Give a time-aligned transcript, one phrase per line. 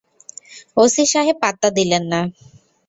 [0.77, 2.21] OC সাহেব পাত্তা দিলেন না।